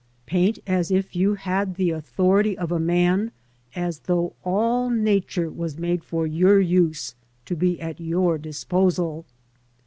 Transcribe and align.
Paint 0.25 0.57
as 0.65 0.89
if 0.89 1.15
you 1.15 1.35
had 1.35 1.75
the 1.75 1.91
authority 1.91 2.57
of 2.57 2.71
a 2.71 2.79
man, 2.79 3.31
as 3.75 3.99
though 3.99 4.33
all 4.43 4.89
Nature 4.89 5.47
was 5.51 5.77
made 5.77 6.03
for 6.03 6.25
your 6.25 6.59
use, 6.59 7.13
to 7.45 7.55
be 7.55 7.79
at 7.79 7.99
your 7.99 8.39
disposal. 8.39 9.25